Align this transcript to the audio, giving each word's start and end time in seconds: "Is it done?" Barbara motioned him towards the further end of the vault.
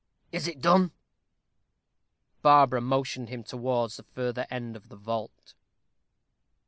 "Is 0.31 0.47
it 0.47 0.61
done?" 0.61 0.93
Barbara 2.41 2.81
motioned 2.81 3.29
him 3.29 3.43
towards 3.43 3.97
the 3.97 4.03
further 4.15 4.47
end 4.49 4.75
of 4.75 4.89
the 4.89 4.95
vault. 4.97 5.53